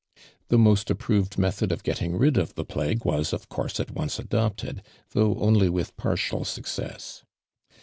[0.47, 4.27] The most approved nn^thod of getting ri<l of the plague was, of course at onco
[4.29, 4.79] ailopttd.
[5.13, 7.23] tlioiigii only with partial success.